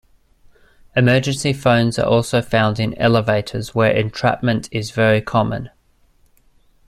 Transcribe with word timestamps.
Emergency 0.95 1.53
phones 1.53 1.99
are 1.99 2.07
also 2.07 2.41
found 2.41 2.79
in 2.79 2.95
elevators 2.97 3.75
where 3.75 3.91
entrapment 3.91 4.67
is 4.71 4.89
very 4.89 5.21
common. 5.21 5.69